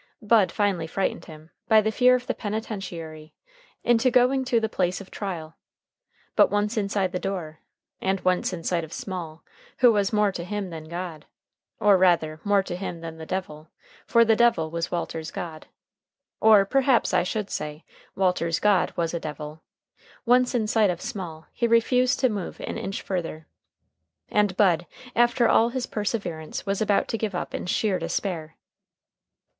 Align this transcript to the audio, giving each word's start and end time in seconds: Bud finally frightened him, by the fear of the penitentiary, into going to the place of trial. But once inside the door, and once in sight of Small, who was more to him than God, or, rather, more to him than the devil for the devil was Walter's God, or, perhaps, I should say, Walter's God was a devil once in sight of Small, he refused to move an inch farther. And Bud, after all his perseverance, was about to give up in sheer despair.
Bud 0.23 0.51
finally 0.51 0.87
frightened 0.87 1.25
him, 1.25 1.51
by 1.67 1.79
the 1.79 1.91
fear 1.91 2.15
of 2.15 2.25
the 2.25 2.33
penitentiary, 2.33 3.35
into 3.83 4.09
going 4.09 4.43
to 4.45 4.59
the 4.59 4.67
place 4.67 4.99
of 4.99 5.11
trial. 5.11 5.57
But 6.35 6.49
once 6.49 6.75
inside 6.75 7.11
the 7.11 7.19
door, 7.19 7.59
and 8.01 8.19
once 8.21 8.51
in 8.51 8.63
sight 8.63 8.83
of 8.83 8.93
Small, 8.93 9.43
who 9.77 9.91
was 9.91 10.11
more 10.11 10.31
to 10.31 10.43
him 10.43 10.71
than 10.71 10.85
God, 10.89 11.25
or, 11.79 11.99
rather, 11.99 12.41
more 12.43 12.63
to 12.63 12.75
him 12.75 13.01
than 13.01 13.19
the 13.19 13.27
devil 13.27 13.69
for 14.07 14.25
the 14.25 14.35
devil 14.35 14.71
was 14.71 14.89
Walter's 14.89 15.29
God, 15.29 15.67
or, 16.39 16.65
perhaps, 16.65 17.13
I 17.13 17.21
should 17.21 17.51
say, 17.51 17.85
Walter's 18.15 18.57
God 18.57 18.91
was 18.95 19.13
a 19.13 19.19
devil 19.19 19.61
once 20.25 20.55
in 20.55 20.65
sight 20.65 20.89
of 20.89 20.99
Small, 20.99 21.45
he 21.53 21.67
refused 21.67 22.19
to 22.21 22.27
move 22.27 22.59
an 22.61 22.75
inch 22.75 23.03
farther. 23.03 23.45
And 24.29 24.57
Bud, 24.57 24.87
after 25.15 25.47
all 25.47 25.69
his 25.69 25.85
perseverance, 25.85 26.65
was 26.65 26.81
about 26.81 27.07
to 27.09 27.19
give 27.19 27.35
up 27.35 27.53
in 27.53 27.67
sheer 27.67 27.99
despair. 27.99 28.57